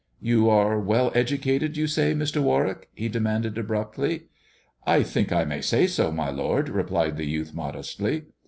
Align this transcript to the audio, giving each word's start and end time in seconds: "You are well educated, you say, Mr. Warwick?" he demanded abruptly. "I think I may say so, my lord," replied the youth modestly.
"You 0.23 0.49
are 0.49 0.79
well 0.79 1.11
educated, 1.13 1.77
you 1.77 1.85
say, 1.85 2.15
Mr. 2.15 2.41
Warwick?" 2.41 2.89
he 2.95 3.07
demanded 3.07 3.55
abruptly. 3.59 4.23
"I 4.83 5.03
think 5.03 5.31
I 5.31 5.45
may 5.45 5.61
say 5.61 5.85
so, 5.85 6.11
my 6.11 6.31
lord," 6.31 6.69
replied 6.69 7.17
the 7.17 7.27
youth 7.27 7.53
modestly. 7.53 8.23